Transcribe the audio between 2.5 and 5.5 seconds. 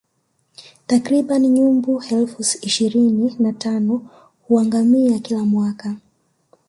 ishirini na tano huangamia kila